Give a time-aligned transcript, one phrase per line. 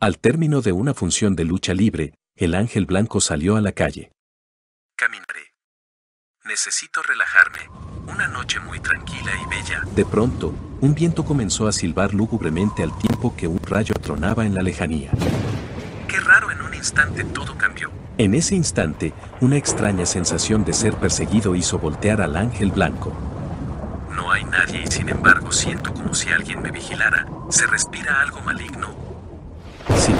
[0.00, 4.12] Al término de una función de lucha libre, el ángel blanco salió a la calle.
[4.96, 5.54] Caminaré.
[6.44, 7.68] Necesito relajarme.
[8.06, 9.82] Una noche muy tranquila y bella.
[9.96, 14.54] De pronto, un viento comenzó a silbar lúgubremente al tiempo que un rayo tronaba en
[14.54, 15.10] la lejanía.
[16.06, 17.90] Qué raro en un instante todo cambió.
[18.18, 23.12] En ese instante, una extraña sensación de ser perseguido hizo voltear al ángel blanco.
[24.14, 27.26] No hay nadie y sin embargo siento como si alguien me vigilara.
[27.50, 29.07] Se respira algo maligno.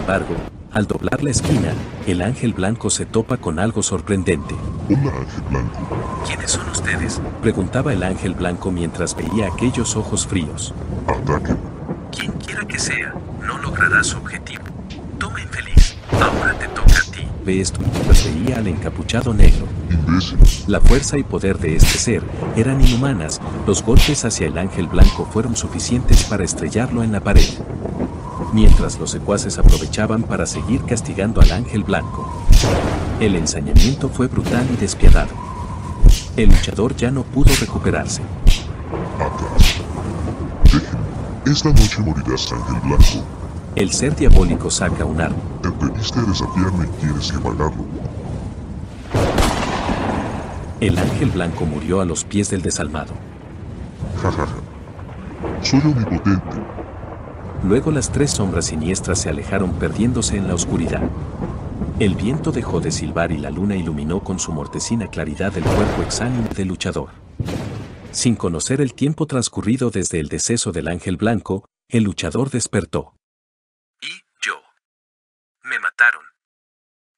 [0.00, 0.34] Sin embargo,
[0.72, 1.74] al doblar la esquina,
[2.06, 4.54] el ángel blanco se topa con algo sorprendente.
[4.88, 6.22] Hola, Ángel Blanco.
[6.26, 7.20] ¿Quiénes son ustedes?
[7.42, 10.72] Preguntaba el ángel blanco mientras veía aquellos ojos fríos.
[11.06, 11.54] Ataque.
[12.16, 13.14] Quien quiera que sea,
[13.46, 14.62] no logrará su objetivo.
[15.18, 15.96] Toma infeliz.
[16.12, 17.28] Ahora te toca a ti.
[17.44, 19.66] Ve esto mientras veía al encapuchado negro.
[19.90, 20.38] Imbécil.
[20.66, 22.22] La fuerza y poder de este ser
[22.56, 23.38] eran inhumanas.
[23.66, 27.44] Los golpes hacia el ángel blanco fueron suficientes para estrellarlo en la pared.
[28.52, 32.28] Mientras los secuaces aprovechaban para seguir castigando al ángel blanco.
[33.20, 35.30] El ensañamiento fue brutal y despiadado.
[36.36, 38.22] El luchador ya no pudo recuperarse.
[41.46, 43.24] Esta noche morirás, Ángel Blanco.
[43.76, 45.36] El ser diabólico saca un arma.
[45.62, 47.84] Te atreviste a desafiarme y tienes que pagarlo.
[50.80, 53.12] El ángel blanco murió a los pies del desalmado.
[54.22, 55.62] Ja, ja, ja.
[55.62, 56.56] Soy omnipotente.
[57.62, 61.02] Luego las tres sombras siniestras se alejaron perdiéndose en la oscuridad.
[61.98, 66.02] El viento dejó de silbar y la luna iluminó con su mortecina claridad el cuerpo
[66.02, 67.10] exánime del luchador.
[68.12, 73.14] Sin conocer el tiempo transcurrido desde el deceso del ángel blanco, el luchador despertó.
[74.00, 74.62] Y yo.
[75.62, 76.24] Me mataron.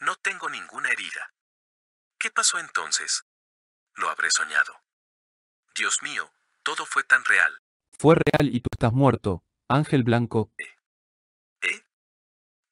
[0.00, 1.32] No tengo ninguna herida.
[2.18, 3.24] ¿Qué pasó entonces?
[3.94, 4.74] Lo habré soñado.
[5.74, 6.30] Dios mío,
[6.62, 7.52] todo fue tan real.
[7.98, 10.52] Fue real y tú estás muerto, Ángel Blanco.
[10.58, 11.82] ¿Eh?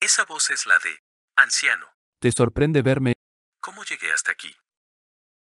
[0.00, 0.90] Esa voz es la de...
[1.36, 1.86] Anciano.
[2.20, 3.14] ¿Te sorprende verme?
[3.60, 4.54] ¿Cómo llegué hasta aquí?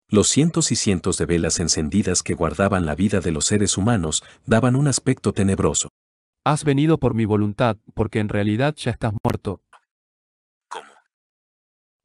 [0.07, 4.24] Los cientos y cientos de velas encendidas que guardaban la vida de los seres humanos
[4.46, 5.90] daban un aspecto tenebroso.
[6.46, 9.63] Has venido por mi voluntad, porque en realidad ya estás muerto.
[10.68, 10.94] ¿Cómo?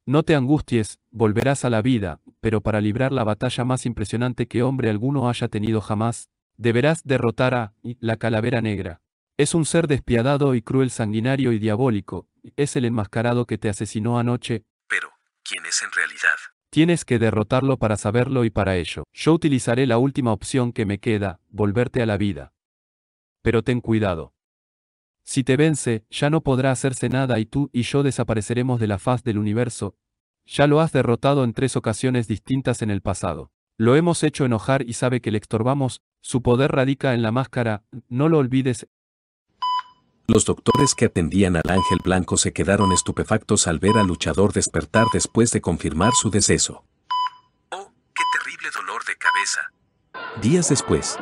[0.07, 4.63] No te angusties, volverás a la vida, pero para librar la batalla más impresionante que
[4.63, 9.01] hombre alguno haya tenido jamás, deberás derrotar a la calavera negra.
[9.37, 14.17] Es un ser despiadado y cruel, sanguinario y diabólico, es el enmascarado que te asesinó
[14.17, 15.09] anoche, Pero,
[15.43, 16.35] ¿quién es en realidad?
[16.69, 19.03] Tienes que derrotarlo para saberlo y para ello.
[19.11, 22.53] Yo utilizaré la última opción que me queda, volverte a la vida.
[23.41, 24.33] Pero ten cuidado.
[25.25, 28.99] Si te vence, ya no podrá hacerse nada y tú y yo desapareceremos de la
[28.99, 29.97] faz del universo.
[30.45, 33.51] Ya lo has derrotado en tres ocasiones distintas en el pasado.
[33.77, 37.83] Lo hemos hecho enojar y sabe que le estorbamos, su poder radica en la máscara,
[38.07, 38.87] no lo olvides,
[40.27, 45.05] Los doctores que atendían al ángel blanco se quedaron estupefactos al ver al luchador despertar
[45.13, 46.83] después de confirmar su deceso.
[47.69, 49.71] Oh, qué terrible dolor de cabeza.
[50.41, 51.19] Días después,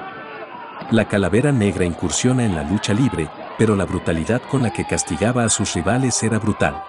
[0.90, 5.44] la calavera negra incursiona en la lucha libre, pero la brutalidad con la que castigaba
[5.44, 6.81] a sus rivales era brutal.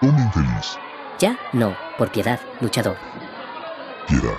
[0.00, 0.78] Toma infeliz.
[1.18, 2.96] Ya, no, por piedad, luchador.
[4.06, 4.38] Piedad.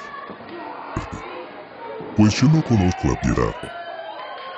[2.15, 3.55] Pues yo no conozco la piedad.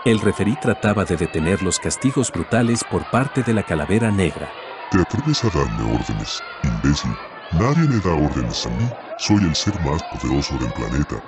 [0.06, 4.50] El referí trataba de detener los castigos brutales por parte de la calavera negra.
[4.92, 7.12] ¿Te atreves a darme órdenes, imbécil?
[7.52, 8.90] Nadie me da órdenes a mí.
[9.18, 11.22] Soy el ser más poderoso del planeta.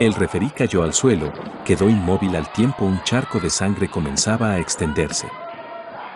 [0.00, 1.32] El referí cayó al suelo,
[1.64, 5.28] quedó inmóvil al tiempo un charco de sangre comenzaba a extenderse.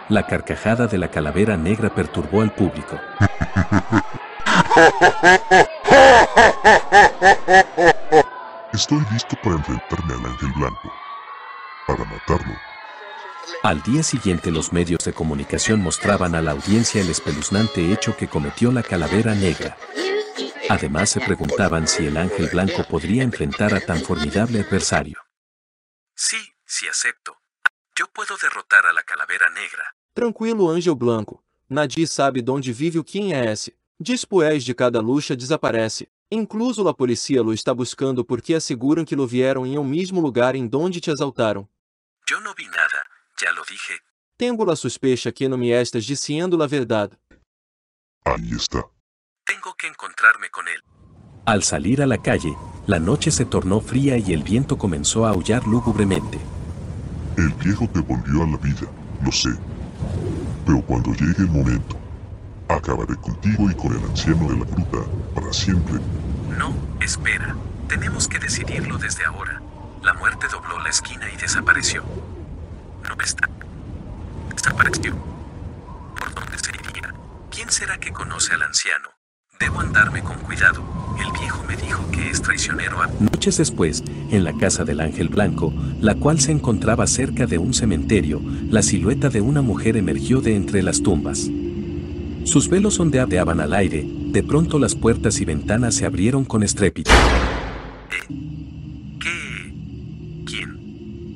[0.08, 2.98] La carcajada de la calavera negra perturbó al público.
[8.72, 10.92] Estoy listo para enfrentarme al ángel blanco.
[11.88, 12.54] Para matarlo.
[13.62, 18.28] Al día siguiente los medios de comunicación mostraban a la audiencia el espeluznante hecho que
[18.28, 19.78] cometió la calavera negra.
[20.68, 25.16] Además se preguntaban si el ángel blanco podría enfrentar a tan formidable adversario.
[26.14, 26.36] Sí,
[26.66, 27.38] sí acepto.
[27.96, 29.94] Yo puedo derrotar a la calavera negra.
[30.12, 31.42] Tranquilo, Ângel Blanco.
[31.70, 33.74] Nadir sabe donde vive o quem é esse.
[33.98, 36.06] Despoés de cada lucha desaparece.
[36.30, 40.54] Incluso a polícia lo está buscando porque asseguram que lo vieram em um mesmo lugar
[40.54, 41.66] em donde te exaltaram.
[42.28, 43.06] Yo no vi nada,
[43.40, 43.94] ya lo dije.
[44.36, 47.16] Tengo la sospecha que não me estás diciendo la verdade.
[48.22, 48.84] Ahí está.
[49.46, 50.82] Tengo que encontrarme con él.
[51.46, 52.54] Al salir a la calle,
[52.86, 56.38] la noche se tornó fría y el viento comenzó a aullar lúgubremente.
[57.38, 58.86] El viejo te volvió a la vida,
[59.24, 59.56] lo sé.
[60.66, 61.96] Pero cuando llegue el momento,
[62.68, 64.98] acabaré contigo y con el anciano de la gruta
[65.34, 65.98] para siempre.
[66.58, 67.56] No, espera.
[67.88, 69.57] Tenemos que decidirlo desde ahora.
[70.02, 72.02] La muerte dobló la esquina y desapareció.
[73.08, 73.48] No está.
[74.54, 75.14] Desapareció.
[77.50, 79.08] ¿Quién será que conoce al anciano?
[79.58, 80.84] Debo andarme con cuidado.
[81.18, 83.08] El viejo me dijo que es traicionero a...
[83.18, 87.74] Noches después, en la casa del ángel blanco, la cual se encontraba cerca de un
[87.74, 88.40] cementerio,
[88.70, 91.50] la silueta de una mujer emergió de entre las tumbas.
[92.44, 97.10] Sus velos ondeaban al aire, de pronto las puertas y ventanas se abrieron con estrépito.
[98.08, 98.57] ¿Qué?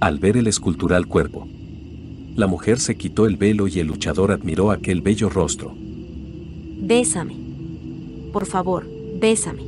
[0.02, 1.46] Al ver el escultural cuerpo,
[2.34, 5.76] la mujer se quitó el velo y el luchador admiró aquel bello rostro.
[5.76, 7.36] Bésame.
[8.32, 8.84] Por favor,
[9.20, 9.62] bésame.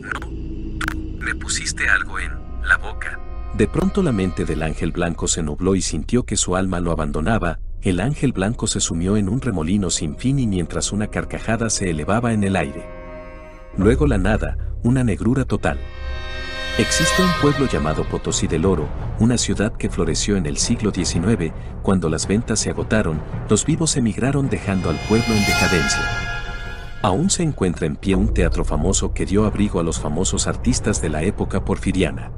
[0.00, 2.30] No, tú me pusiste algo en
[2.66, 3.20] la boca.
[3.58, 6.90] De pronto la mente del ángel blanco se nubló y sintió que su alma lo
[6.90, 11.68] abandonaba, el ángel blanco se sumió en un remolino sin fin y mientras una carcajada
[11.68, 12.86] se elevaba en el aire.
[13.76, 15.78] Luego la nada, una negrura total.
[16.76, 18.88] Existe un pueblo llamado Potosí del Oro,
[19.20, 23.96] una ciudad que floreció en el siglo XIX, cuando las ventas se agotaron, los vivos
[23.96, 26.02] emigraron dejando al pueblo en decadencia.
[27.00, 31.00] Aún se encuentra en pie un teatro famoso que dio abrigo a los famosos artistas
[31.00, 32.32] de la época porfiriana.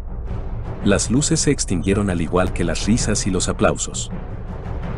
[0.84, 4.10] Las luces se extinguieron al igual que las risas y los aplausos.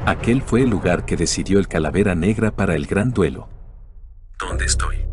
[0.05, 3.49] Aquel fue el lugar que decidió el Calavera Negra para el gran duelo.
[4.37, 5.08] ¿Dónde estoy?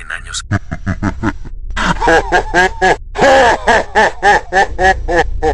[0.00, 0.44] En años.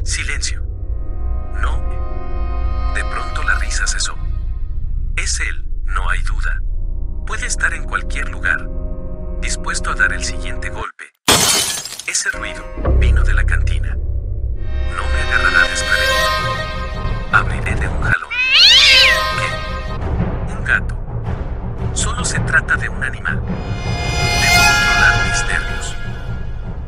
[0.04, 0.67] Silencio.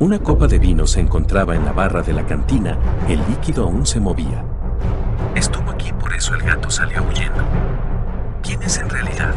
[0.00, 3.84] Una copa de vino se encontraba en la barra de la cantina, el líquido aún
[3.84, 4.42] se movía.
[5.34, 7.44] Estuvo aquí por eso el gato salió huyendo.
[8.42, 9.34] ¿Quién es en realidad?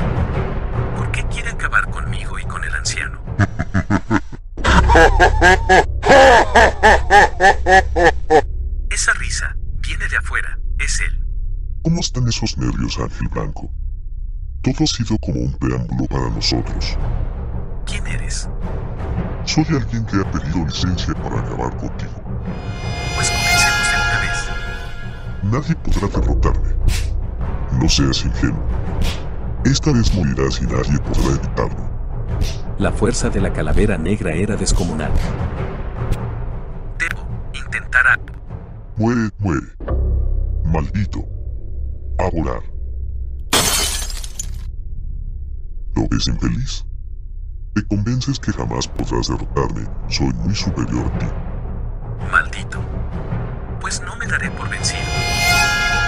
[0.96, 3.20] ¿Por qué quiere acabar conmigo y con el anciano?
[8.90, 11.26] Esa risa viene de afuera, es él.
[11.84, 13.70] ¿Cómo están esos nervios, Ángel Blanco?
[14.62, 16.98] Todo ha sido como un preámbulo para nosotros.
[17.86, 18.48] ¿Quién eres?
[19.54, 22.24] Soy alguien que ha pedido licencia para acabar contigo.
[23.14, 24.50] Pues comencemos de una vez.
[25.44, 26.70] Nadie podrá derrotarme.
[27.80, 28.64] No seas ingenuo.
[29.64, 31.88] Esta vez morirás y nadie podrá evitarlo.
[32.80, 35.12] La fuerza de la calavera negra era descomunal.
[36.98, 37.22] Debo
[37.54, 38.20] intentar.
[38.98, 39.68] Muere, muere.
[40.66, 41.20] Maldito.
[42.18, 42.64] A volar.
[45.94, 46.84] ¿Lo ves infeliz?
[47.74, 49.88] Te convences que jamás podrás derrotarme.
[50.08, 51.26] Soy muy superior a ti.
[52.32, 52.80] Maldito.
[53.82, 55.02] Pues no me daré por vencido.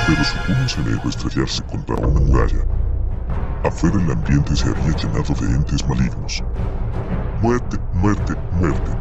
[0.06, 2.64] Pero supuso se negó a estrellarse contra una muralla.
[3.64, 6.44] Afuera el ambiente se había llenado de entes malignos.
[7.42, 8.92] Muerte, muerte, muerte.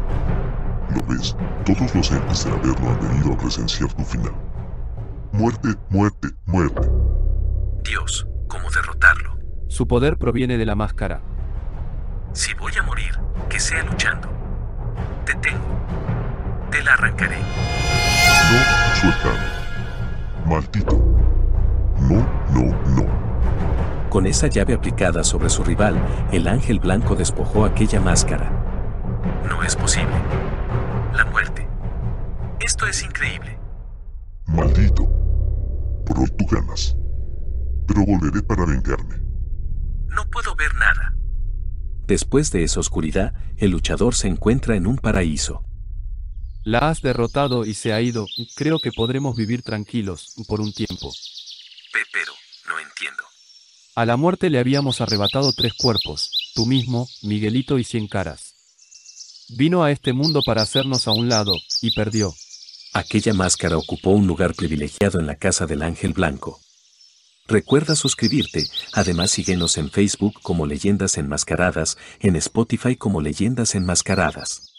[0.95, 1.35] Lo ves,
[1.65, 4.33] todos los entes del Averno han venido a presenciar tu final.
[5.31, 6.89] Muerte, muerte, muerte.
[7.83, 9.37] Dios, ¿cómo derrotarlo?
[9.67, 11.21] Su poder proviene de la máscara.
[12.35, 13.17] Si voy a morir,
[13.49, 14.27] que sea luchando.
[15.25, 15.79] Te tengo.
[16.69, 17.37] Te la arrancaré.
[17.39, 19.45] No, suéltame.
[20.45, 20.97] Maldito.
[22.01, 24.09] No, no, no.
[24.09, 25.95] Con esa llave aplicada sobre su rival,
[26.33, 28.51] el ángel blanco despojó aquella máscara.
[29.47, 30.15] No es posible.
[31.13, 31.65] La muerte.
[32.59, 33.57] Esto es increíble.
[34.47, 35.05] Maldito.
[36.05, 36.97] Por hoy tú ganas.
[37.87, 39.21] Pero volveré para vengarme.
[40.09, 41.15] No puedo ver nada.
[42.07, 45.63] Después de esa oscuridad, el luchador se encuentra en un paraíso.
[46.63, 48.27] La has derrotado y se ha ido.
[48.55, 51.11] Creo que podremos vivir tranquilos por un tiempo.
[51.93, 52.31] Pe- pero,
[52.67, 53.23] no entiendo.
[53.95, 58.53] A la muerte le habíamos arrebatado tres cuerpos, tú mismo, Miguelito y Cien Caras.
[59.49, 62.33] Vino a este mundo para hacernos a un lado, y perdió.
[62.93, 66.59] Aquella máscara ocupó un lugar privilegiado en la casa del ángel blanco.
[67.47, 74.74] Recuerda suscribirte, además síguenos en Facebook como Leyendas Enmascaradas, en Spotify como Leyendas Enmascaradas.